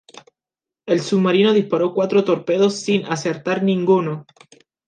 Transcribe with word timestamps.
El 0.87 0.99
submarino 0.99 1.53
disparó 1.53 1.93
cuatro 1.93 2.23
torpedos 2.23 2.75
sin 2.79 3.05
acertar 3.05 3.61
ninguno. 3.61 4.25